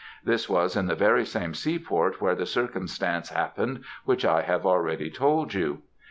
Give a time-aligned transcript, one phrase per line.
[0.23, 5.11] This was in the very same seaport where the circumstance happened which I have already
[5.11, 5.83] told you.